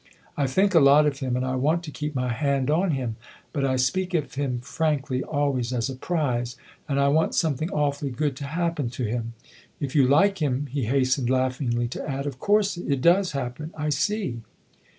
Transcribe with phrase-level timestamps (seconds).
[0.35, 3.17] "I think a lot of him and I want to keep my hand on him.
[3.53, 6.55] But I speak of him frankly, always, as a prize,
[6.89, 9.33] and I want something awfully good to happen to him.
[9.79, 13.89] If you like him," he hastened laughingly to add, "of course it does happen I
[13.89, 14.41] see